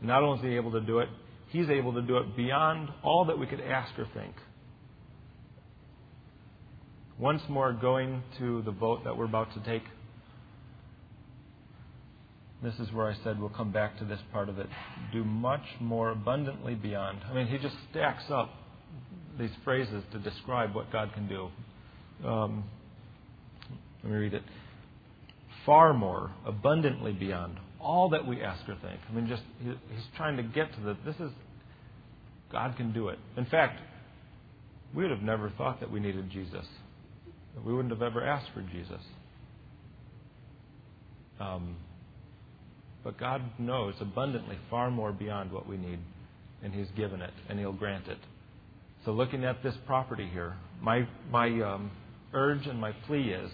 [0.00, 1.08] Not only is He able to do it,
[1.48, 4.36] He's able to do it beyond all that we could ask or think.
[7.18, 9.82] Once more, going to the vote that we're about to take.
[12.62, 14.68] This is where I said we'll come back to this part of it.
[15.12, 17.18] Do much more abundantly beyond.
[17.28, 18.50] I mean, he just stacks up
[19.40, 21.48] these phrases to describe what God can do.
[22.26, 22.64] Um,
[24.02, 24.42] let me read it.
[25.66, 29.00] Far more, abundantly beyond all that we ask or think.
[29.08, 30.96] I mean, just he, he's trying to get to the.
[31.04, 31.30] This is
[32.52, 33.18] God can do it.
[33.36, 33.80] In fact,
[34.94, 36.66] we would have never thought that we needed Jesus.
[37.64, 39.02] We wouldn't have ever asked for Jesus.
[41.38, 41.76] Um,
[43.02, 45.98] but God knows abundantly far more beyond what we need,
[46.62, 48.18] and He's given it, and He'll grant it.
[49.04, 51.90] So, looking at this property here, my, my um,
[52.34, 53.50] urge and my plea is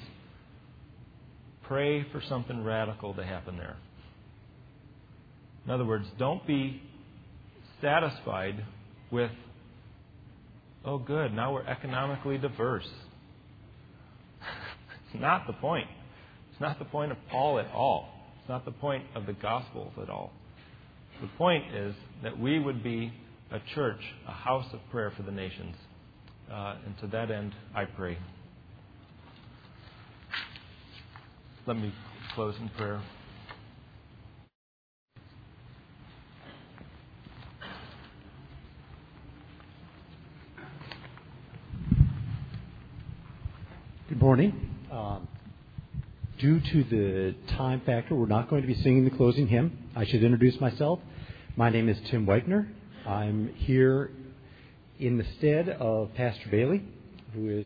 [1.62, 3.76] pray for something radical to happen there.
[5.64, 6.82] In other words, don't be
[7.80, 8.64] satisfied
[9.10, 9.30] with,
[10.84, 12.88] oh, good, now we're economically diverse.
[15.12, 15.88] it's not the point.
[16.52, 18.08] It's not the point of Paul at all.
[18.40, 20.32] It's not the point of the Gospels at all.
[21.20, 23.12] The point is that we would be
[23.50, 25.76] a church, a house of prayer for the nations.
[26.50, 28.18] Uh, and to that end, I pray.
[31.66, 31.92] Let me
[32.34, 33.00] close in prayer.
[44.08, 44.70] Good morning.
[44.92, 45.26] Um,
[46.38, 49.90] due to the time factor, we're not going to be singing the closing hymn.
[49.96, 51.00] I should introduce myself.
[51.56, 52.68] My name is Tim Wegner.
[53.06, 54.10] I'm here
[54.98, 56.82] in the stead of Pastor Bailey,
[57.32, 57.65] who is